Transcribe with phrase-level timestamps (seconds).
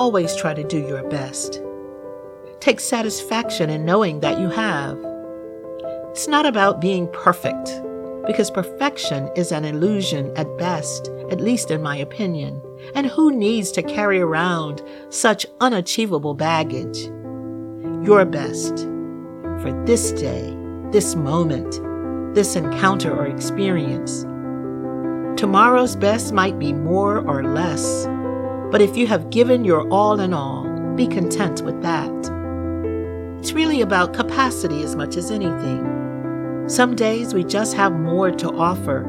[0.00, 1.60] always try to do your best.
[2.58, 4.98] Take satisfaction in knowing that you have.
[6.10, 7.70] It's not about being perfect,
[8.26, 12.62] because perfection is an illusion at best, at least in my opinion.
[12.94, 16.98] And who needs to carry around such unachievable baggage?
[18.02, 18.78] Your best
[19.60, 20.56] for this day,
[20.92, 24.22] this moment, this encounter or experience.
[25.38, 28.06] Tomorrow's best might be more or less,
[28.70, 30.64] but if you have given your all in all,
[30.96, 32.10] be content with that.
[33.40, 36.66] It's really about capacity as much as anything.
[36.68, 39.06] Some days we just have more to offer,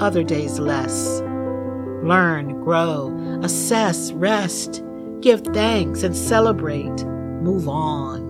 [0.00, 1.20] other days less.
[2.02, 3.10] Learn, grow,
[3.42, 4.82] assess, rest,
[5.20, 7.04] give thanks, and celebrate.
[7.42, 8.22] Move on.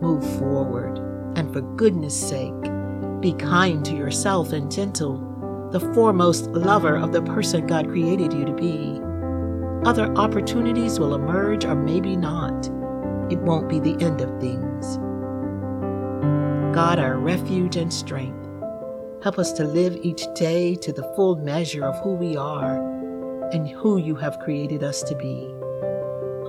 [0.00, 0.98] Move forward.
[1.36, 2.52] And for goodness sake,
[3.20, 5.18] be kind to yourself and gentle,
[5.72, 9.00] the foremost lover of the person God created you to be.
[9.84, 12.66] Other opportunities will emerge or maybe not.
[13.30, 14.96] It won't be the end of things.
[16.74, 18.46] God, our refuge and strength,
[19.22, 22.76] help us to live each day to the full measure of who we are
[23.52, 25.54] and who you have created us to be.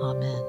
[0.02, 0.44] Amen.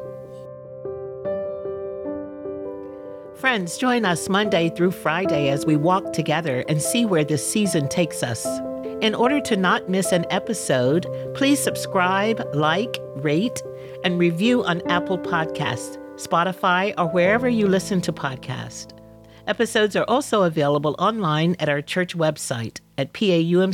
[3.35, 7.87] Friends, join us Monday through Friday as we walk together and see where this season
[7.89, 8.45] takes us.
[9.01, 13.59] In order to not miss an episode, please subscribe, like, rate,
[14.03, 18.95] and review on Apple Podcasts, Spotify, or wherever you listen to podcasts.
[19.47, 23.71] Episodes are also available online at our church website at paumcnyc.org.